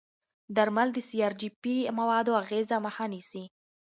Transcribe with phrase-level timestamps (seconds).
[0.55, 3.43] درمل د سي ار جي پي موادو اغېزې مخه نیسي.